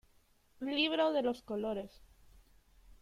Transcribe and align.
Libro 0.61 1.11
de 1.13 1.21
los 1.21 1.43
colores. 1.43 2.01